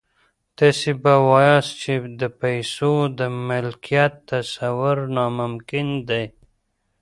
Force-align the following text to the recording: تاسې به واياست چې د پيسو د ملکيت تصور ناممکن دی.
تاسې 0.57 0.91
به 1.01 1.13
واياست 1.29 1.71
چې 1.81 1.93
د 2.21 2.23
پيسو 2.41 2.93
د 3.19 3.21
ملکيت 3.49 4.13
تصور 4.29 4.97
ناممکن 5.15 5.87
دی. 6.09 6.25